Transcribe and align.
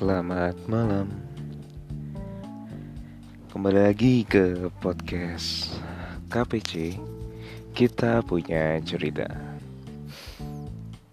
Selamat 0.00 0.56
malam. 0.64 1.12
Kembali 3.52 3.84
lagi 3.84 4.24
ke 4.24 4.72
podcast 4.80 5.76
KPC 6.32 6.96
Kita 7.76 8.24
punya 8.24 8.80
cerita. 8.80 9.28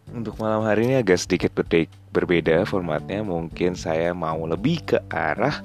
Untuk 0.08 0.40
malam 0.40 0.64
hari 0.64 0.88
ini 0.88 1.04
agak 1.04 1.20
sedikit 1.20 1.52
berbeda 2.16 2.64
formatnya. 2.64 3.28
Mungkin 3.28 3.76
saya 3.76 4.16
mau 4.16 4.48
lebih 4.48 4.80
ke 4.80 5.04
arah 5.12 5.60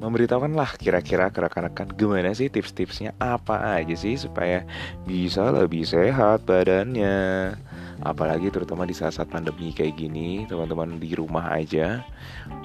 Memberitahukan 0.00 0.56
lah 0.56 0.72
kira-kira 0.80 1.28
ke 1.28 1.44
rekan-rekan 1.44 1.92
Gimana 1.92 2.32
sih 2.32 2.48
tips-tipsnya 2.48 3.12
apa 3.20 3.76
aja 3.76 3.92
sih 3.92 4.16
Supaya 4.16 4.64
bisa 5.04 5.52
lebih 5.52 5.84
sehat 5.84 6.48
badannya 6.48 7.52
apalagi 8.02 8.50
terutama 8.50 8.82
di 8.82 8.94
saat-saat 8.94 9.30
pandemi 9.30 9.70
kayak 9.70 9.98
gini 9.98 10.44
teman-teman 10.50 10.98
di 10.98 11.14
rumah 11.14 11.54
aja 11.54 12.02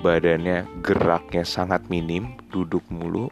badannya 0.02 0.66
geraknya 0.82 1.46
sangat 1.46 1.86
minim 1.88 2.38
duduk 2.50 2.84
mulu 2.90 3.30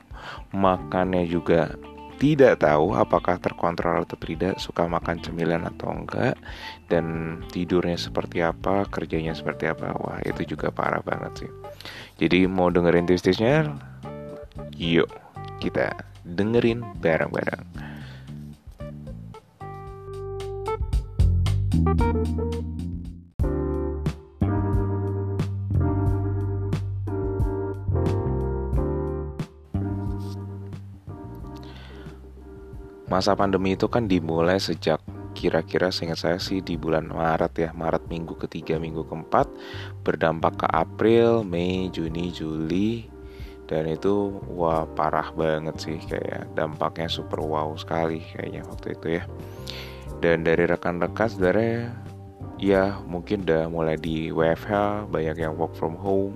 makannya 0.53 1.25
juga 1.25 1.73
tidak 2.15 2.63
tahu 2.63 2.95
apakah 2.95 3.35
terkontrol 3.43 4.07
atau 4.07 4.15
tidak 4.15 4.55
suka 4.55 4.87
makan 4.87 5.19
cemilan 5.19 5.67
atau 5.67 5.91
enggak 5.91 6.39
dan 6.87 7.37
tidurnya 7.51 7.99
seperti 7.99 8.39
apa 8.39 8.87
kerjanya 8.87 9.35
seperti 9.35 9.67
apa. 9.67 9.91
Wah 9.99 10.23
itu 10.23 10.55
juga 10.55 10.71
parah 10.71 11.03
banget 11.03 11.43
sih. 11.43 11.51
Jadi 12.23 12.47
mau 12.47 12.71
dengerin 12.71 13.03
tips-tipsnya? 13.03 13.67
Yuk 14.79 15.11
kita 15.59 15.91
dengerin 16.23 16.83
bareng-bareng 17.03 17.94
Masa 21.85 22.01
pandemi 33.37 33.77
itu 33.77 33.85
kan 33.85 34.09
dimulai 34.09 34.57
sejak 34.57 34.97
kira-kira 35.37 35.93
seingat 35.93 36.17
saya 36.17 36.41
sih 36.41 36.65
di 36.65 36.73
bulan 36.73 37.05
Maret 37.05 37.53
ya 37.59 37.69
Maret 37.75 38.07
minggu 38.09 38.33
ketiga 38.33 38.81
minggu 38.81 39.05
keempat 39.05 39.45
berdampak 40.01 40.65
ke 40.65 40.67
April 40.73 41.45
Mei 41.45 41.93
Juni 41.93 42.33
Juli 42.33 43.05
dan 43.69 43.85
itu 43.85 44.41
wah 44.49 44.89
parah 44.89 45.29
banget 45.37 45.77
sih 45.77 46.01
kayak 46.01 46.49
dampaknya 46.57 47.05
super 47.05 47.45
wow 47.45 47.77
sekali 47.77 48.25
kayaknya 48.33 48.65
waktu 48.65 48.97
itu 48.97 49.21
ya 49.21 49.29
dan 50.25 50.41
dari 50.41 50.65
rekan-rekan 50.65 51.29
sebenarnya 51.29 51.93
ya 52.57 52.97
mungkin 53.05 53.45
udah 53.45 53.69
mulai 53.69 53.93
di 53.93 54.33
WFH 54.33 55.05
banyak 55.13 55.37
yang 55.37 55.53
work 55.53 55.77
from 55.77 55.93
home 55.93 56.33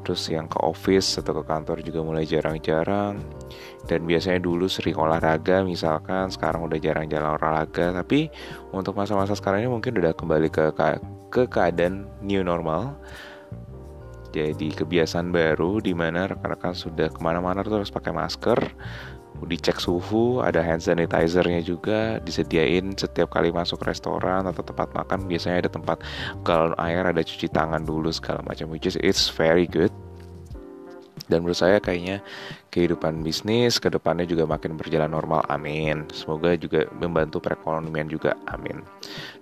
terus 0.00 0.24
yang 0.32 0.48
ke 0.48 0.56
office 0.64 1.20
atau 1.20 1.36
ke 1.36 1.44
kantor 1.44 1.84
juga 1.84 2.00
mulai 2.00 2.24
jarang-jarang. 2.24 3.20
Dan 3.84 4.08
biasanya 4.08 4.40
dulu 4.40 4.72
sering 4.72 4.96
olahraga 4.96 5.60
misalkan 5.68 6.32
sekarang 6.32 6.64
udah 6.64 6.80
jarang 6.80 7.12
jalan 7.12 7.36
olahraga. 7.36 7.92
Tapi 7.92 8.32
untuk 8.72 8.96
masa-masa 8.96 9.36
sekarang 9.36 9.68
ini 9.68 9.70
mungkin 9.70 10.00
udah 10.00 10.16
kembali 10.16 10.48
ke 10.48 10.72
ke 11.28 11.42
keadaan 11.44 12.08
new 12.24 12.40
normal. 12.40 12.96
Jadi 14.32 14.72
kebiasaan 14.72 15.28
baru 15.28 15.84
di 15.84 15.92
mana 15.92 16.24
rekan-rekan 16.24 16.72
sudah 16.72 17.12
ke 17.12 17.20
mana-mana 17.20 17.60
terus 17.60 17.92
pakai 17.92 18.16
masker 18.16 18.58
dicek 19.44 19.76
suhu, 19.76 20.40
ada 20.40 20.64
hand 20.64 20.80
sanitizer-nya 20.80 21.60
juga, 21.60 22.16
disediain 22.24 22.96
setiap 22.96 23.36
kali 23.36 23.52
masuk 23.52 23.84
restoran 23.84 24.48
atau 24.48 24.64
tempat 24.64 24.88
makan 24.96 25.28
biasanya 25.28 25.68
ada 25.68 25.70
tempat 25.70 26.00
galon 26.40 26.72
air, 26.80 27.04
ada 27.04 27.20
cuci 27.20 27.52
tangan 27.52 27.84
dulu 27.84 28.08
segala 28.08 28.40
macam 28.48 28.72
which 28.72 28.88
is 28.88 28.96
it's 29.04 29.28
very 29.28 29.68
good. 29.68 29.92
Dan 31.26 31.42
menurut 31.42 31.58
saya 31.58 31.82
kayaknya 31.82 32.22
kehidupan 32.70 33.26
bisnis 33.26 33.82
ke 33.82 33.90
depannya 33.90 34.28
juga 34.30 34.46
makin 34.46 34.78
berjalan 34.78 35.10
normal, 35.10 35.42
amin. 35.50 36.06
Semoga 36.14 36.54
juga 36.54 36.86
membantu 36.94 37.42
perekonomian 37.42 38.06
juga, 38.06 38.38
amin. 38.46 38.78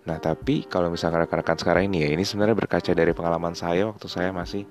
Nah 0.09 0.17
tapi 0.17 0.65
kalau 0.65 0.89
misalnya 0.89 1.29
rekan-rekan 1.29 1.61
sekarang 1.61 1.93
ini 1.93 2.09
ya, 2.09 2.11
ini 2.17 2.25
sebenarnya 2.25 2.57
berkaca 2.57 2.93
dari 2.97 3.13
pengalaman 3.13 3.53
saya 3.53 3.93
waktu 3.93 4.07
saya 4.09 4.33
masih 4.33 4.65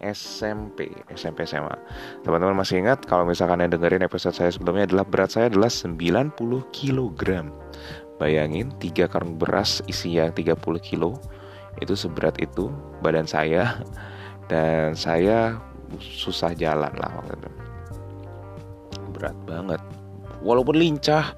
SMP, 0.00 0.92
SMP 1.12 1.48
SMA. 1.48 1.74
Teman-teman 2.22 2.56
masih 2.58 2.84
ingat 2.84 3.04
kalau 3.08 3.24
misalkan 3.24 3.64
yang 3.64 3.72
dengerin 3.72 4.04
episode 4.04 4.36
saya 4.36 4.52
sebelumnya 4.52 4.86
adalah 4.86 5.06
berat 5.08 5.30
saya 5.32 5.46
adalah 5.48 5.72
90 5.72 6.36
kg. 6.70 7.22
Bayangin 8.16 8.72
3 8.80 9.12
karung 9.12 9.36
beras 9.36 9.84
isinya 9.88 10.28
30 10.32 10.56
kilo 10.80 11.20
itu 11.80 11.92
seberat 11.92 12.40
itu 12.40 12.72
badan 13.04 13.28
saya 13.28 13.76
dan 14.50 14.96
saya 14.96 15.60
susah 16.00 16.52
jalan 16.56 16.92
lah 16.96 17.10
waktu 17.20 17.34
itu. 17.36 17.50
Berat 19.16 19.36
banget. 19.48 19.80
Walaupun 20.44 20.76
lincah 20.76 21.32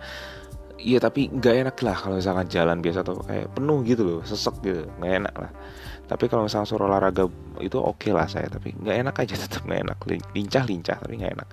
Iya 0.78 1.02
tapi 1.02 1.26
nggak 1.26 1.54
enak 1.66 1.76
lah 1.82 1.96
kalau 1.98 2.22
misalkan 2.22 2.46
jalan 2.46 2.78
biasa 2.78 3.02
tuh 3.02 3.18
kayak 3.26 3.50
penuh 3.50 3.82
gitu 3.82 4.02
loh, 4.06 4.20
sesek 4.22 4.62
gitu, 4.62 4.86
nggak 5.02 5.26
enak 5.26 5.34
lah 5.34 5.50
tapi 6.08 6.24
kalau 6.24 6.48
misalnya 6.48 6.64
suruh 6.64 6.88
olahraga 6.88 7.28
itu 7.60 7.76
oke 7.76 8.00
okay 8.00 8.12
lah 8.16 8.24
saya 8.24 8.48
tapi 8.48 8.72
nggak 8.72 8.96
enak 9.04 9.14
aja 9.20 9.34
tetap 9.44 9.62
nggak 9.68 9.80
enak. 9.84 9.98
Lincah 10.32 10.64
lincah 10.64 10.96
tapi 10.96 11.20
nggak 11.20 11.32
enak. 11.36 11.48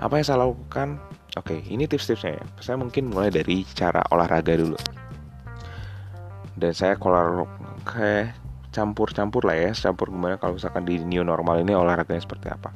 Apa 0.00 0.12
yang 0.16 0.26
saya 0.26 0.38
lakukan? 0.48 0.96
Oke 1.36 1.60
okay, 1.60 1.60
ini 1.68 1.84
tips-tipsnya 1.84 2.40
ya. 2.40 2.44
Saya 2.64 2.76
mungkin 2.80 3.12
mulai 3.12 3.28
dari 3.28 3.62
cara 3.76 4.00
olahraga 4.08 4.56
dulu. 4.56 4.74
Dan 6.56 6.72
saya 6.72 6.96
kalau 6.96 7.44
kayak 7.84 8.34
campur-campur 8.70 9.42
lah 9.42 9.58
ya 9.58 9.70
campur 9.74 10.14
gimana 10.14 10.38
kalau 10.38 10.54
misalkan 10.54 10.86
di 10.86 11.02
new 11.02 11.26
normal 11.26 11.60
ini 11.60 11.76
olahraganya 11.76 12.24
seperti 12.24 12.48
apa. 12.48 12.72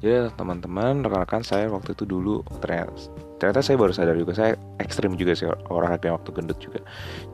Jadi 0.00 0.30
teman-teman 0.38 1.02
rekan-rekan 1.02 1.42
saya 1.42 1.66
waktu 1.72 1.96
itu 1.96 2.04
dulu 2.06 2.46
ternyata 2.62 3.25
ternyata 3.36 3.60
saya 3.60 3.76
baru 3.76 3.92
sadar 3.92 4.16
juga 4.16 4.32
saya 4.32 4.52
ekstrim 4.80 5.12
juga 5.16 5.36
sih 5.36 5.44
olahraga 5.68 6.16
waktu 6.16 6.30
gendut 6.32 6.58
juga. 6.60 6.80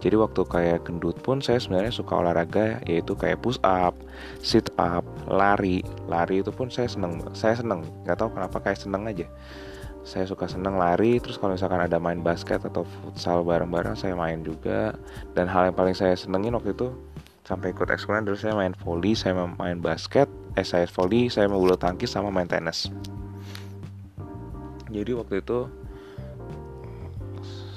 Jadi 0.02 0.14
waktu 0.18 0.42
kayak 0.42 0.88
gendut 0.88 1.14
pun 1.22 1.38
saya 1.38 1.62
sebenarnya 1.62 1.94
suka 1.94 2.18
olahraga 2.18 2.82
yaitu 2.86 3.14
kayak 3.14 3.38
push 3.38 3.60
up 3.62 3.94
sit 4.42 4.70
up 4.78 5.06
lari. 5.30 5.86
Lari 6.10 6.42
itu 6.42 6.50
pun 6.50 6.68
saya 6.68 6.90
seneng 6.90 7.22
saya 7.34 7.58
seneng. 7.58 7.86
Nggak 8.02 8.18
tahu 8.18 8.28
kenapa 8.34 8.56
kayak 8.58 8.78
seneng 8.82 9.06
aja. 9.06 9.26
Saya 10.02 10.26
suka 10.26 10.50
seneng 10.50 10.74
lari 10.74 11.22
terus 11.22 11.38
kalau 11.38 11.54
misalkan 11.54 11.78
ada 11.78 12.02
main 12.02 12.18
basket 12.18 12.58
atau 12.66 12.82
futsal 12.82 13.46
bareng-bareng 13.46 13.94
saya 13.94 14.18
main 14.18 14.42
juga. 14.42 14.98
Dan 15.38 15.46
hal 15.46 15.70
yang 15.70 15.76
paling 15.78 15.94
saya 15.94 16.18
senengin 16.18 16.58
waktu 16.58 16.74
itu 16.74 16.90
sampai 17.46 17.74
ikut 17.74 17.90
ekskulen 17.90 18.22
terus 18.22 18.42
saya 18.42 18.54
main 18.54 18.70
volley 18.86 19.18
saya 19.18 19.34
main 19.34 19.82
basket 19.82 20.30
eh 20.54 20.62
saya 20.62 20.86
volley 20.86 21.26
saya 21.26 21.50
mau 21.50 21.58
bulu 21.58 21.74
tangkis 21.74 22.14
sama 22.14 22.30
main 22.30 22.46
tenis. 22.46 22.90
Jadi 24.92 25.16
waktu 25.16 25.40
itu 25.40 25.81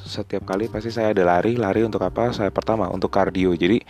setiap 0.05 0.45
kali 0.45 0.69
pasti 0.69 0.93
saya 0.93 1.11
ada 1.11 1.25
lari 1.25 1.57
lari 1.57 1.81
untuk 1.81 2.05
apa? 2.05 2.29
Saya 2.29 2.53
pertama 2.53 2.87
untuk 2.93 3.09
kardio. 3.09 3.57
Jadi 3.57 3.81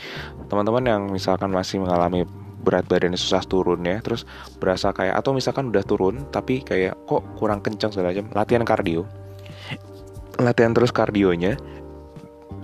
teman-teman 0.47 0.83
yang 0.87 1.01
misalkan 1.11 1.51
masih 1.51 1.83
mengalami 1.83 2.23
berat 2.65 2.87
badannya 2.89 3.19
susah 3.19 3.45
turun 3.45 3.85
ya 3.85 4.01
terus 4.01 4.25
berasa 4.57 4.89
kayak 4.89 5.21
atau 5.21 5.37
misalkan 5.37 5.69
udah 5.69 5.85
turun 5.85 6.25
tapi 6.33 6.65
kayak 6.65 6.97
kok 7.05 7.21
kurang 7.37 7.61
kencang 7.61 7.93
segala 7.93 8.15
macam 8.15 8.31
latihan 8.33 8.63
kardio. 8.65 9.03
Latihan 10.41 10.73
terus 10.73 10.89
kardionya 10.89 11.59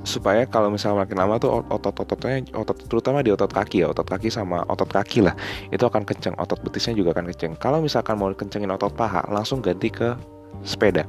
supaya 0.02 0.50
kalau 0.50 0.74
misalnya 0.74 1.06
makin 1.06 1.18
lama 1.22 1.38
tuh 1.38 1.62
otot-ototnya 1.70 2.42
otot 2.58 2.74
terutama 2.90 3.22
di 3.22 3.30
otot 3.30 3.54
kaki 3.54 3.86
ya 3.86 3.94
otot 3.94 4.10
kaki 4.10 4.34
sama 4.34 4.66
otot 4.66 4.90
kaki 4.90 5.22
lah 5.22 5.38
itu 5.70 5.86
akan 5.86 6.02
kenceng 6.02 6.34
otot 6.42 6.58
betisnya 6.66 6.98
juga 6.98 7.14
akan 7.14 7.30
kenceng. 7.30 7.54
Kalau 7.62 7.86
misalkan 7.86 8.18
mau 8.18 8.34
kencengin 8.34 8.74
otot 8.74 8.98
paha 8.98 9.22
langsung 9.30 9.62
ganti 9.62 9.94
ke 9.94 10.18
sepeda. 10.62 11.08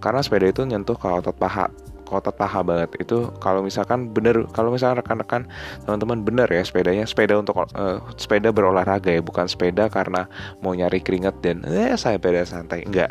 Karena 0.00 0.20
sepeda 0.22 0.46
itu 0.48 0.62
nyentuh 0.64 0.96
ke 0.96 1.06
otot 1.06 1.36
paha 1.36 1.68
ke 2.06 2.12
otot 2.14 2.38
paha 2.38 2.62
banget. 2.62 2.90
Itu 3.02 3.34
kalau 3.42 3.66
misalkan 3.66 4.14
bener 4.14 4.46
kalau 4.54 4.70
misalkan 4.70 5.02
rekan-rekan 5.02 5.42
teman-teman 5.84 6.22
bener 6.22 6.46
ya 6.46 6.62
sepedanya 6.62 7.02
sepeda 7.02 7.34
untuk 7.34 7.66
uh, 7.74 7.98
sepeda 8.14 8.54
berolahraga 8.54 9.10
ya 9.10 9.20
bukan 9.20 9.50
sepeda 9.50 9.90
karena 9.90 10.30
mau 10.62 10.72
nyari 10.72 11.02
keringat 11.02 11.34
dan 11.42 11.66
eh 11.66 11.98
saya 11.98 12.16
sepeda 12.16 12.46
santai. 12.46 12.86
Enggak. 12.86 13.10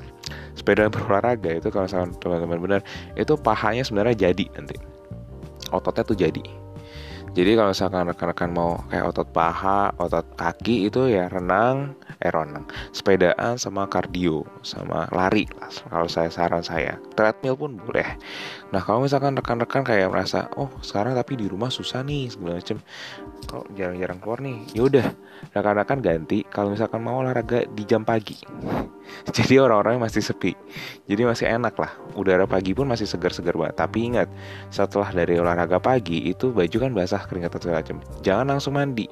Sepeda 0.56 0.88
berolahraga 0.94 1.60
itu 1.60 1.68
kalau 1.68 1.86
misalkan 1.86 2.12
teman-teman 2.24 2.60
bener 2.64 2.82
itu 3.20 3.36
pahanya 3.36 3.84
sebenarnya 3.84 4.32
jadi 4.32 4.48
nanti. 4.56 4.80
Ototnya 5.76 6.08
tuh 6.08 6.16
jadi 6.16 6.65
jadi 7.36 7.60
kalau 7.60 7.76
misalkan 7.76 8.08
rekan-rekan 8.08 8.50
mau 8.56 8.80
kayak 8.88 9.12
otot 9.12 9.28
paha, 9.36 9.92
otot 10.00 10.24
kaki 10.40 10.88
itu 10.88 11.12
ya 11.12 11.28
renang, 11.28 11.92
eh 12.24 12.32
sepedaan 12.96 13.60
sama 13.60 13.92
kardio, 13.92 14.48
sama 14.64 15.12
lari 15.12 15.44
lah. 15.60 15.68
Kalau 15.68 16.08
saya 16.08 16.32
saran 16.32 16.64
saya, 16.64 16.96
treadmill 17.20 17.60
pun 17.60 17.76
boleh. 17.76 18.08
Nah 18.72 18.80
kalau 18.80 19.04
misalkan 19.04 19.36
rekan-rekan 19.36 19.84
kayak 19.84 20.16
merasa, 20.16 20.48
oh 20.56 20.72
sekarang 20.80 21.12
tapi 21.12 21.36
di 21.36 21.52
rumah 21.52 21.68
susah 21.68 22.08
nih 22.08 22.32
segala 22.32 22.64
macam, 22.64 22.80
kok 23.52 23.68
jarang-jarang 23.76 24.20
keluar 24.24 24.40
nih, 24.40 24.58
yaudah 24.72 25.08
rekan-rekan 25.52 26.00
ganti. 26.00 26.48
Kalau 26.48 26.72
misalkan 26.72 27.04
mau 27.04 27.20
olahraga 27.20 27.68
di 27.68 27.84
jam 27.84 28.08
pagi, 28.08 28.40
jadi 29.38 29.62
orang-orangnya 29.62 30.10
masih 30.10 30.22
sepi. 30.22 30.54
Jadi 31.06 31.22
masih 31.26 31.46
enak 31.50 31.76
lah. 31.78 31.92
Udara 32.18 32.46
pagi 32.50 32.74
pun 32.74 32.90
masih 32.90 33.06
segar-segar 33.08 33.56
banget. 33.56 33.76
Tapi 33.78 33.98
ingat 34.14 34.28
setelah 34.70 35.10
dari 35.12 35.38
olahraga 35.40 35.78
pagi 35.80 36.30
itu 36.30 36.52
baju 36.52 36.78
kan 36.78 36.92
basah 36.94 37.22
keringat 37.26 37.58
segala 37.60 37.82
macam. 37.82 37.98
Jangan 38.22 38.46
langsung 38.58 38.74
mandi. 38.76 39.06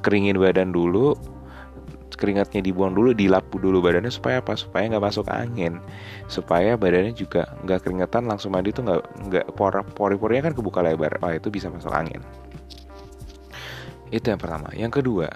Keringin 0.00 0.38
badan 0.38 0.70
dulu 0.74 1.14
keringatnya 2.20 2.60
dibuang 2.60 2.92
dulu 2.92 3.16
dilap 3.16 3.48
dulu 3.48 3.80
badannya 3.80 4.12
supaya 4.12 4.44
apa? 4.44 4.52
Supaya 4.52 4.84
nggak 4.92 5.04
masuk 5.04 5.26
angin. 5.32 5.80
Supaya 6.28 6.76
badannya 6.76 7.16
juga 7.16 7.48
nggak 7.64 7.80
keringetan 7.86 8.28
langsung 8.28 8.52
mandi 8.52 8.76
tuh 8.76 8.84
nggak 8.84 9.00
nggak 9.30 9.46
pori-porinya 9.96 10.52
kan 10.52 10.54
kebuka 10.54 10.84
lebar. 10.84 11.16
Wah 11.24 11.32
itu 11.32 11.48
bisa 11.48 11.72
masuk 11.72 11.90
angin. 11.90 12.20
Itu 14.12 14.28
yang 14.28 14.40
pertama. 14.42 14.68
Yang 14.76 15.00
kedua 15.00 15.30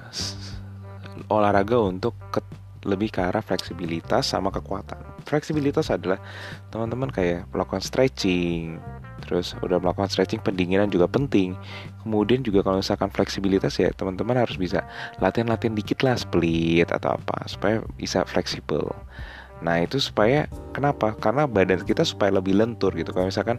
olahraga 1.31 1.79
untuk 1.79 2.15
lebih 2.85 3.11
ke 3.11 3.21
arah 3.21 3.41
fleksibilitas 3.41 4.31
sama 4.31 4.53
kekuatan. 4.53 5.01
Fleksibilitas 5.25 5.89
adalah 5.89 6.21
teman-teman 6.69 7.09
kayak 7.09 7.49
melakukan 7.51 7.81
stretching 7.81 8.79
terus 9.25 9.57
udah 9.65 9.81
melakukan 9.81 10.13
stretching 10.13 10.41
pendinginan 10.45 10.93
juga 10.93 11.09
penting. 11.09 11.57
Kemudian 12.05 12.45
juga 12.45 12.61
kalau 12.61 12.85
misalkan 12.85 13.09
fleksibilitas 13.09 13.81
ya 13.81 13.89
teman-teman 13.97 14.37
harus 14.37 14.61
bisa 14.61 14.85
latihan-latihan 15.19 15.73
dikit 15.73 16.05
lah 16.05 16.15
split 16.21 16.93
atau 16.93 17.17
apa 17.17 17.49
supaya 17.49 17.81
bisa 17.97 18.23
fleksibel 18.29 18.93
Nah 19.65 19.81
itu 19.81 19.97
supaya 19.97 20.45
kenapa? 20.77 21.17
Karena 21.17 21.49
badan 21.49 21.81
kita 21.83 22.05
supaya 22.05 22.37
lebih 22.37 22.53
lentur 22.55 22.93
gitu. 22.93 23.11
Kalau 23.17 23.33
misalkan 23.33 23.57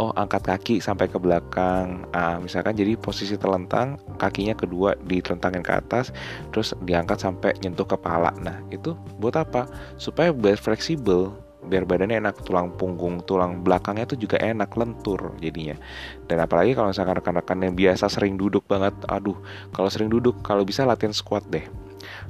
oh 0.00 0.10
angkat 0.16 0.48
kaki 0.48 0.80
sampai 0.80 1.12
ke 1.12 1.20
belakang, 1.20 2.08
ah, 2.16 2.40
misalkan 2.40 2.72
jadi 2.72 2.96
posisi 2.96 3.36
terlentang, 3.36 4.00
kakinya 4.16 4.56
kedua 4.56 4.96
ditelentangin 5.04 5.60
ke 5.60 5.72
atas, 5.76 6.10
terus 6.50 6.72
diangkat 6.88 7.20
sampai 7.20 7.52
nyentuh 7.60 7.84
kepala. 7.84 8.32
Nah 8.40 8.64
itu 8.72 8.96
buat 9.20 9.36
apa? 9.36 9.68
Supaya 10.00 10.32
biar 10.32 10.56
fleksibel 10.56 11.36
biar 11.62 11.86
badannya 11.86 12.18
enak 12.18 12.42
tulang 12.42 12.74
punggung 12.74 13.22
tulang 13.22 13.62
belakangnya 13.62 14.10
tuh 14.10 14.18
juga 14.18 14.34
enak 14.42 14.74
lentur 14.74 15.30
jadinya 15.38 15.78
dan 16.26 16.42
apalagi 16.42 16.74
kalau 16.74 16.90
misalkan 16.90 17.22
rekan-rekan 17.22 17.58
yang 17.62 17.74
biasa 17.78 18.10
sering 18.10 18.34
duduk 18.34 18.66
banget 18.66 18.90
aduh 19.06 19.38
kalau 19.70 19.86
sering 19.86 20.10
duduk 20.10 20.42
kalau 20.42 20.66
bisa 20.66 20.82
latihan 20.82 21.14
squat 21.14 21.46
deh 21.54 21.62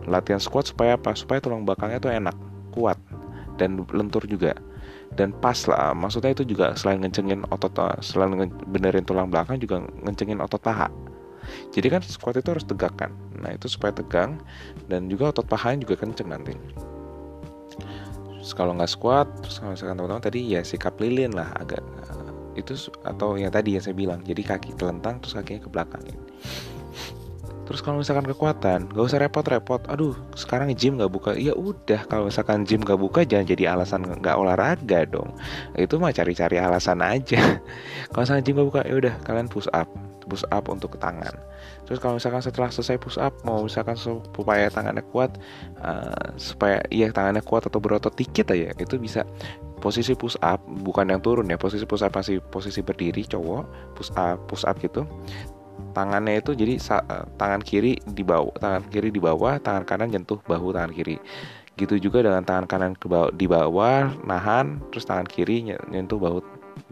latihan 0.04 0.36
squat 0.36 0.68
supaya 0.68 1.00
apa 1.00 1.16
supaya 1.16 1.40
tulang 1.40 1.64
belakangnya 1.64 1.96
tuh 1.96 2.12
enak 2.12 2.36
kuat 2.72 2.96
dan 3.60 3.76
lentur 3.92 4.24
juga. 4.24 4.56
Dan 5.12 5.36
pas 5.44 5.68
lah 5.68 5.92
maksudnya 5.92 6.32
itu 6.32 6.48
juga 6.48 6.72
selain 6.72 7.04
ngencengin 7.04 7.44
otot 7.52 7.76
selain 8.00 8.48
benerin 8.72 9.04
tulang 9.04 9.28
belakang 9.28 9.60
juga 9.60 9.84
ngencengin 10.08 10.40
otot 10.40 10.58
paha. 10.58 10.88
Jadi 11.74 11.86
kan 11.92 12.00
squat 12.00 12.40
itu 12.40 12.48
harus 12.48 12.64
tegak 12.64 12.96
kan? 12.96 13.12
Nah 13.36 13.52
itu 13.52 13.68
supaya 13.68 13.92
tegang 13.92 14.40
dan 14.88 15.12
juga 15.12 15.36
otot 15.36 15.44
pahanya 15.44 15.84
juga 15.84 16.00
kenceng 16.00 16.32
nanti. 16.32 16.56
Terus 18.40 18.52
kalau 18.56 18.72
nggak 18.74 18.90
squat 18.90 19.28
terus 19.44 19.60
kalau 19.60 19.76
misalkan 19.76 19.96
teman-teman 20.00 20.24
tadi 20.24 20.40
ya 20.48 20.64
sikap 20.64 20.96
lilin 20.96 21.30
lah 21.36 21.52
agak 21.60 21.84
uh, 22.08 22.32
itu 22.56 22.74
atau 23.04 23.36
yang 23.36 23.52
tadi 23.52 23.76
yang 23.76 23.84
saya 23.84 23.92
bilang. 23.92 24.24
Jadi 24.24 24.42
kaki 24.42 24.80
telentang 24.80 25.20
terus 25.20 25.36
kakinya 25.36 25.60
ke 25.60 25.70
belakang 25.70 26.02
terus 27.72 27.80
kalau 27.80 28.04
misalkan 28.04 28.28
kekuatan 28.28 28.92
gak 28.92 29.00
usah 29.08 29.16
repot-repot. 29.16 29.80
Aduh 29.88 30.12
sekarang 30.36 30.68
gym 30.76 31.00
nggak 31.00 31.08
buka. 31.08 31.32
Ya 31.32 31.56
udah 31.56 32.04
kalau 32.04 32.28
misalkan 32.28 32.68
gym 32.68 32.84
nggak 32.84 33.00
buka 33.00 33.24
jangan 33.24 33.48
jadi 33.48 33.72
alasan 33.72 34.04
nggak 34.04 34.36
olahraga 34.36 35.08
dong. 35.08 35.32
Itu 35.72 35.96
mah 35.96 36.12
cari-cari 36.12 36.60
alasan 36.60 37.00
aja. 37.00 37.40
Kalau 38.12 38.22
misalkan 38.28 38.44
gym 38.44 38.54
nggak 38.60 38.68
buka 38.68 38.80
ya 38.84 38.94
udah 39.00 39.14
kalian 39.24 39.48
push 39.48 39.72
up. 39.72 39.88
Push 40.28 40.44
up 40.52 40.68
untuk 40.68 40.94
ke 40.94 40.98
tangan. 41.00 41.32
Terus 41.88 41.98
kalau 41.98 42.14
misalkan 42.20 42.44
setelah 42.44 42.70
selesai 42.70 43.00
push 43.00 43.18
up 43.18 43.34
mau 43.42 43.64
misalkan 43.64 43.98
supaya 43.98 44.70
tangannya 44.70 45.02
kuat 45.10 45.34
uh, 45.82 46.36
supaya 46.38 46.78
iya 46.94 47.10
tangannya 47.10 47.42
kuat 47.42 47.66
atau 47.66 47.82
berotot 47.82 48.12
dikit 48.12 48.52
aja 48.52 48.70
itu 48.76 49.00
bisa. 49.00 49.24
Posisi 49.82 50.14
push 50.14 50.38
up 50.44 50.62
bukan 50.62 51.10
yang 51.10 51.24
turun 51.24 51.48
ya. 51.50 51.58
Posisi 51.58 51.88
push 51.88 52.04
up 52.04 52.14
masih 52.14 52.38
posisi 52.38 52.84
berdiri 52.84 53.26
cowok. 53.26 53.96
Push 53.98 54.12
up 54.14 54.38
push 54.46 54.62
up 54.62 54.78
gitu 54.78 55.08
tangannya 55.92 56.40
itu 56.40 56.56
jadi 56.56 56.80
uh, 56.98 57.24
tangan 57.36 57.60
kiri 57.60 58.00
di 58.02 58.24
bawah 58.24 58.52
tangan 58.58 58.82
kiri 58.88 59.08
di 59.12 59.20
bawah 59.20 59.60
tangan 59.60 59.84
kanan 59.84 60.08
nyentuh 60.12 60.40
bahu 60.44 60.72
tangan 60.72 60.92
kiri 60.92 61.16
gitu 61.80 61.96
juga 61.96 62.20
dengan 62.20 62.44
tangan 62.44 62.68
kanan 62.68 62.92
ke 62.92 63.08
bawah, 63.08 63.32
di 63.32 63.48
bawah 63.48 64.12
nahan 64.28 64.80
terus 64.92 65.08
tangan 65.08 65.24
kiri 65.24 65.72
nyentuh 65.88 66.20
bahu 66.20 66.40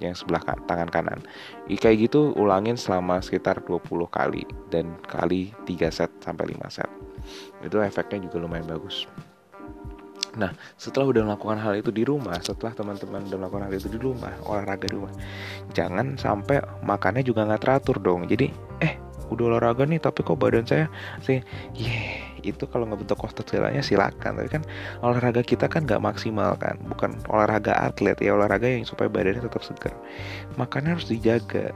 yang 0.01 0.17
sebelah 0.17 0.41
kan, 0.41 0.57
tangan 0.65 0.89
kanan. 0.89 1.21
Kayak 1.69 2.09
gitu 2.09 2.33
ulangin 2.37 2.77
selama 2.77 3.21
sekitar 3.21 3.61
20 3.65 3.85
kali 4.09 4.45
dan 4.73 4.97
kali 5.05 5.53
3 5.69 5.93
set 5.93 6.11
sampai 6.25 6.57
5 6.57 6.69
set. 6.73 6.89
Itu 7.61 7.81
efeknya 7.85 8.25
juga 8.29 8.41
lumayan 8.41 8.69
bagus. 8.69 9.05
Nah, 10.39 10.55
setelah 10.79 11.11
udah 11.11 11.23
melakukan 11.27 11.59
hal 11.59 11.75
itu 11.79 11.91
di 11.91 12.07
rumah, 12.07 12.39
setelah 12.39 12.71
teman-teman 12.77 13.27
udah 13.27 13.39
melakukan 13.41 13.65
hal 13.67 13.75
itu 13.75 13.89
di 13.91 13.99
rumah, 13.99 14.31
olahraga 14.47 14.87
di 14.87 14.95
rumah, 14.95 15.13
jangan 15.75 16.15
sampai 16.15 16.63
makannya 16.87 17.27
juga 17.27 17.49
nggak 17.49 17.63
teratur 17.63 17.99
dong. 17.99 18.31
Jadi, 18.31 18.51
eh, 18.79 18.95
udah 19.31 19.57
olahraga 19.57 19.83
nih, 19.87 19.99
tapi 19.99 20.23
kok 20.23 20.39
badan 20.39 20.67
saya 20.67 20.87
sih, 21.23 21.43
yeah, 21.75 22.31
itu 22.43 22.65
kalau 22.69 22.89
ngebentuk 22.89 23.21
otot 23.21 23.45
segalanya 23.45 23.83
silakan. 23.85 24.41
Tapi 24.41 24.49
kan 24.49 24.63
olahraga 25.05 25.43
kita 25.45 25.69
kan 25.69 25.85
nggak 25.85 26.03
maksimal 26.03 26.57
kan 26.57 26.81
bukan 26.89 27.17
olahraga 27.29 27.77
atlet 27.77 28.17
ya 28.21 28.37
olahraga 28.37 28.67
yang 28.69 28.85
supaya 28.89 29.13
badannya 29.13 29.45
tetap 29.45 29.63
segar. 29.65 29.95
Makannya 30.57 30.97
harus 30.97 31.09
dijaga 31.09 31.73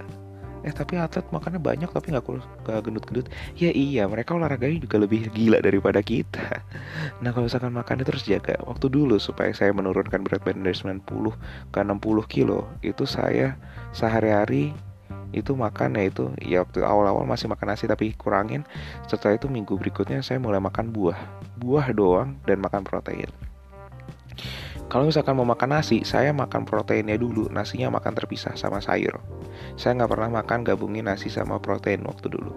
eh 0.64 0.72
tapi 0.72 0.96
atlet 0.96 1.22
makannya 1.28 1.60
banyak 1.60 1.92
tapi 1.92 2.08
nggak 2.10 2.24
nggak 2.64 2.80
gendut-gendut. 2.80 3.28
Ya 3.60 3.68
iya 3.70 4.08
mereka 4.08 4.32
olahraganya 4.32 4.80
juga 4.80 4.96
lebih 4.96 5.28
gila 5.30 5.60
daripada 5.60 6.00
kita. 6.00 6.40
Nah 7.22 7.30
kalau 7.32 7.46
misalkan 7.46 7.72
makannya 7.72 8.04
terus 8.04 8.24
jaga. 8.24 8.56
Waktu 8.64 8.88
dulu 8.88 9.20
supaya 9.20 9.52
saya 9.52 9.70
menurunkan 9.76 10.24
berat 10.24 10.40
badan 10.44 10.64
dari 10.64 10.76
90 10.76 11.04
ke 11.72 11.78
60 11.80 12.00
kilo 12.32 12.68
itu 12.80 13.04
saya 13.04 13.56
sehari-hari 13.92 14.72
itu 15.34 15.52
makan 15.52 15.98
ya 15.98 16.04
itu 16.08 16.24
ya 16.40 16.62
waktu 16.62 16.86
awal-awal 16.86 17.26
masih 17.26 17.48
makan 17.52 17.76
nasi 17.76 17.84
tapi 17.84 18.16
kurangin. 18.16 18.64
Setelah 19.04 19.36
itu 19.36 19.52
minggu 19.52 19.76
berikutnya 19.76 20.24
saya 20.24 20.40
mulai 20.40 20.60
makan 20.64 20.90
buah. 20.90 21.18
Buah 21.60 21.92
doang 21.92 22.40
dan 22.48 22.60
makan 22.64 22.82
protein 22.84 23.28
kalau 24.92 25.08
misalkan 25.08 25.34
mau 25.34 25.48
makan 25.48 25.80
nasi 25.80 26.04
saya 26.04 26.30
makan 26.36 26.68
proteinnya 26.68 27.16
dulu. 27.16 27.48
Nasinya 27.48 27.88
makan 27.88 28.12
terpisah 28.12 28.52
sama 28.54 28.84
sayur. 28.84 29.16
Saya 29.80 29.96
nggak 29.96 30.10
pernah 30.12 30.30
makan 30.42 30.60
gabungin 30.62 31.08
nasi 31.08 31.32
sama 31.32 31.56
protein 31.56 32.04
waktu 32.04 32.28
dulu. 32.28 32.52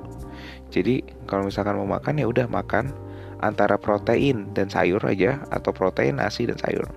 Jadi 0.68 1.01
kalau 1.25 1.47
misalkan 1.47 1.79
mau 1.79 1.88
makan 1.88 2.19
ya 2.19 2.27
udah 2.27 2.45
makan 2.51 2.91
antara 3.39 3.77
protein 3.77 4.50
dan 4.57 4.68
sayur 4.68 5.00
aja 5.06 5.45
atau 5.53 5.71
protein 5.71 6.19
nasi 6.19 6.50
dan 6.50 6.59
sayur. 6.59 6.89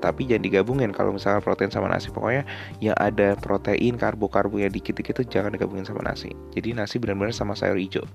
Tapi 0.00 0.24
jangan 0.24 0.48
digabungin. 0.48 0.90
Kalau 0.96 1.12
misalnya 1.12 1.44
protein 1.44 1.68
sama 1.68 1.92
nasi 1.92 2.08
pokoknya 2.08 2.48
yang 2.80 2.96
ada 2.96 3.36
protein 3.36 4.00
karbo 4.00 4.32
karbo 4.32 4.56
yang 4.56 4.72
dikit-dikit 4.72 5.20
itu 5.20 5.38
jangan 5.38 5.52
digabungin 5.52 5.84
sama 5.84 6.00
nasi. 6.00 6.32
Jadi 6.56 6.72
nasi 6.72 6.96
benar-benar 6.96 7.36
sama 7.36 7.52
sayur 7.52 7.76
hijau. 7.76 8.08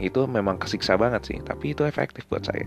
Itu 0.00 0.24
memang 0.24 0.56
kesiksa 0.56 0.96
banget 0.96 1.28
sih 1.28 1.38
tapi 1.44 1.76
itu 1.76 1.84
efektif 1.84 2.24
buat 2.26 2.42
saya 2.42 2.64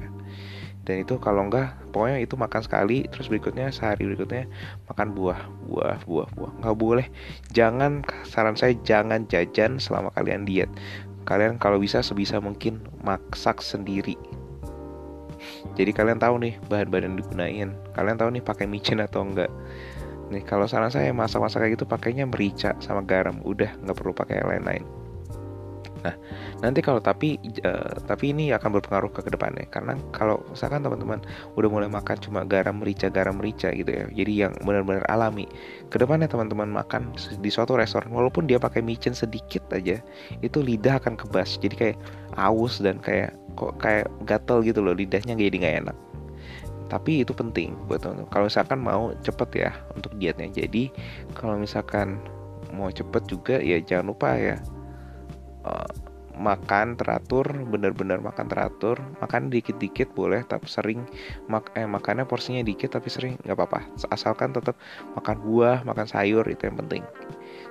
dan 0.86 1.02
itu 1.02 1.18
kalau 1.18 1.50
enggak 1.50 1.74
pokoknya 1.90 2.22
itu 2.22 2.38
makan 2.38 2.62
sekali 2.62 3.10
terus 3.10 3.26
berikutnya 3.26 3.74
sehari 3.74 4.06
berikutnya 4.06 4.46
makan 4.86 5.18
buah 5.18 5.42
buah 5.66 5.98
buah 6.06 6.30
buah. 6.38 6.52
Nggak 6.62 6.78
boleh. 6.78 7.08
Jangan 7.52 8.06
saran 8.22 8.54
saya 8.54 8.78
jangan 8.86 9.26
jajan 9.26 9.82
selama 9.82 10.14
kalian 10.14 10.46
diet. 10.46 10.70
Kalian 11.26 11.58
kalau 11.58 11.82
bisa 11.82 12.06
sebisa 12.06 12.38
mungkin 12.38 12.86
masak 13.02 13.66
sendiri. 13.66 14.14
Jadi 15.74 15.90
kalian 15.90 16.22
tahu 16.22 16.38
nih 16.38 16.54
bahan-bahan 16.70 17.10
yang 17.10 17.16
digunain. 17.18 17.70
Kalian 17.98 18.18
tahu 18.22 18.30
nih 18.38 18.46
pakai 18.46 18.70
micin 18.70 19.02
atau 19.02 19.26
enggak. 19.26 19.50
Nih 20.30 20.46
kalau 20.46 20.70
saran 20.70 20.94
saya 20.94 21.10
masak-masak 21.18 21.66
kayak 21.66 21.82
gitu 21.82 21.86
pakainya 21.90 22.30
merica 22.30 22.78
sama 22.78 23.02
garam. 23.02 23.42
Udah 23.42 23.74
nggak 23.82 23.98
perlu 23.98 24.14
pakai 24.14 24.46
lain-lain 24.46 25.05
Nah, 26.06 26.14
nanti 26.62 26.86
kalau 26.86 27.02
tapi 27.02 27.42
uh, 27.66 27.98
tapi 28.06 28.30
ini 28.30 28.54
akan 28.54 28.78
berpengaruh 28.78 29.10
ke 29.10 29.26
ke 29.26 29.32
depannya 29.34 29.66
karena 29.74 29.98
kalau 30.14 30.46
misalkan 30.54 30.86
teman-teman 30.86 31.26
udah 31.58 31.70
mulai 31.70 31.90
makan 31.90 32.22
cuma 32.22 32.46
garam 32.46 32.78
merica 32.78 33.10
garam 33.10 33.42
merica 33.42 33.74
gitu 33.74 33.90
ya. 33.90 34.06
Jadi 34.14 34.34
yang 34.46 34.54
benar-benar 34.62 35.02
alami. 35.10 35.50
Ke 35.90 35.98
depannya 35.98 36.30
teman-teman 36.30 36.70
makan 36.70 37.10
di 37.42 37.50
suatu 37.50 37.74
restoran 37.74 38.14
walaupun 38.14 38.46
dia 38.46 38.62
pakai 38.62 38.86
micin 38.86 39.18
sedikit 39.18 39.66
aja, 39.74 39.98
itu 40.46 40.58
lidah 40.62 41.02
akan 41.02 41.18
kebas. 41.18 41.58
Jadi 41.58 41.74
kayak 41.74 41.98
aus 42.38 42.78
dan 42.78 43.02
kayak 43.02 43.34
kok 43.56 43.80
kayak 43.80 44.12
gatel 44.28 44.62
gitu 44.62 44.84
loh 44.84 44.94
lidahnya 44.94 45.34
jadi 45.34 45.56
nggak 45.56 45.78
enak 45.88 45.98
tapi 46.86 47.26
itu 47.26 47.34
penting 47.34 47.74
buat 47.90 48.04
teman-teman 48.04 48.30
kalau 48.30 48.46
misalkan 48.46 48.80
mau 48.84 49.04
cepet 49.26 49.50
ya 49.58 49.72
untuk 49.98 50.14
dietnya 50.22 50.52
jadi 50.54 50.94
kalau 51.34 51.58
misalkan 51.58 52.22
mau 52.76 52.92
cepet 52.92 53.24
juga 53.26 53.56
ya 53.58 53.82
jangan 53.82 54.14
lupa 54.14 54.38
ya 54.38 54.60
uh, 55.66 55.90
makan 56.36 57.00
teratur 57.00 57.48
bener-bener 57.72 58.20
makan 58.20 58.48
teratur. 58.52 59.00
Makan 59.24 59.50
dikit-dikit 59.50 60.12
boleh 60.14 60.44
tapi 60.46 60.68
sering 60.68 61.08
mak 61.48 61.72
eh 61.80 61.88
makannya 61.88 62.28
porsinya 62.28 62.62
dikit 62.62 62.94
tapi 62.94 63.08
sering 63.08 63.40
nggak 63.48 63.56
apa-apa. 63.56 63.88
Asalkan 64.12 64.52
tetap 64.52 64.76
makan 65.16 65.40
buah 65.42 65.82
makan 65.88 66.06
sayur 66.06 66.44
itu 66.52 66.68
yang 66.68 66.78
penting. 66.86 67.04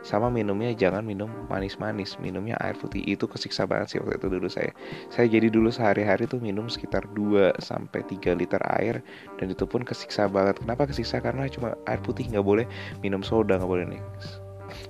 Sama 0.05 0.29
minumnya 0.29 0.73
jangan 0.77 1.01
minum 1.01 1.33
manis-manis 1.49 2.21
minumnya 2.21 2.61
air 2.61 2.77
putih. 2.77 3.01
Itu 3.05 3.25
kesiksa 3.25 3.65
banget 3.65 3.97
sih 3.97 3.99
waktu 4.01 4.21
itu 4.21 4.29
dulu 4.29 4.49
saya. 4.49 4.73
Saya 5.09 5.29
jadi 5.29 5.49
dulu 5.49 5.73
sehari-hari 5.73 6.29
tuh 6.29 6.41
minum 6.41 6.69
sekitar 6.69 7.09
2 7.17 7.57
sampai 7.61 8.05
3 8.05 8.37
liter 8.37 8.61
air 8.81 9.01
dan 9.41 9.53
itu 9.53 9.65
pun 9.65 9.81
kesiksa 9.85 10.29
banget. 10.29 10.61
Kenapa 10.61 10.89
kesiksa? 10.89 11.21
Karena 11.25 11.49
cuma 11.49 11.77
air 11.89 12.01
putih 12.05 12.29
nggak 12.29 12.45
boleh 12.45 12.67
minum 13.01 13.25
soda 13.25 13.57
nggak 13.57 13.71
boleh 13.71 13.87
nih 13.97 14.03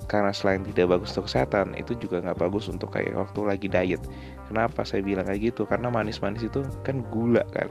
karena 0.04 0.30
selain 0.30 0.60
tidak 0.64 0.96
bagus 0.96 1.16
untuk 1.16 1.26
kesehatan 1.28 1.72
itu 1.76 1.96
juga 1.96 2.20
nggak 2.20 2.38
bagus 2.40 2.68
untuk 2.68 2.92
kayak 2.92 3.16
waktu 3.16 3.40
lagi 3.44 3.66
diet. 3.68 4.02
Kenapa 4.48 4.84
saya 4.84 5.00
bilang 5.00 5.24
kayak 5.24 5.54
gitu? 5.54 5.64
Karena 5.64 5.88
manis-manis 5.88 6.44
itu 6.44 6.64
kan 6.84 7.00
gula 7.08 7.42
kan? 7.52 7.68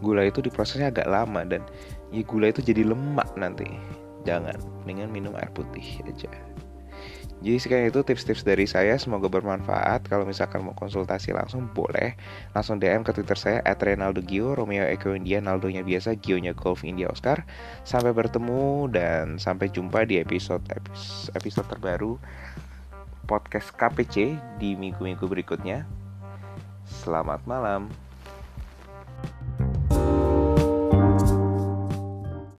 Gula 0.00 0.26
itu 0.28 0.44
diprosesnya 0.44 0.92
agak 0.94 1.08
lama 1.08 1.42
dan 1.42 1.64
ya 2.14 2.22
gula 2.22 2.50
itu 2.50 2.62
jadi 2.62 2.86
lemak 2.86 3.28
nanti. 3.34 3.66
Jangan 4.26 4.58
mendingan 4.82 5.10
minum 5.14 5.32
air 5.38 5.50
putih 5.54 6.02
aja 6.02 6.30
jadi 7.46 7.62
sekarang 7.62 7.86
itu 7.94 8.02
tips-tips 8.02 8.42
dari 8.42 8.66
saya 8.66 8.98
semoga 8.98 9.30
bermanfaat. 9.30 10.10
Kalau 10.10 10.26
misalkan 10.26 10.66
mau 10.66 10.74
konsultasi 10.74 11.30
langsung 11.30 11.70
boleh 11.70 12.18
langsung 12.50 12.82
DM 12.82 13.06
ke 13.06 13.14
Twitter 13.14 13.38
saya 13.38 13.62
@renaldo_gio 13.62 14.58
Romeo 14.58 14.82
Eko 14.82 15.14
India 15.14 15.38
Naldo-nya 15.38 15.86
biasa 15.86 16.18
Gio-nya 16.18 16.58
Golf 16.58 16.82
India 16.82 17.06
Oscar. 17.06 17.46
Sampai 17.86 18.10
bertemu 18.10 18.90
dan 18.90 19.38
sampai 19.38 19.70
jumpa 19.70 20.02
di 20.10 20.18
episode 20.18 20.66
episode 21.38 21.70
terbaru 21.70 22.18
podcast 23.30 23.70
KPC 23.78 24.34
di 24.58 24.74
minggu-minggu 24.74 25.30
berikutnya. 25.30 25.86
Selamat 26.82 27.46
malam. 27.46 28.05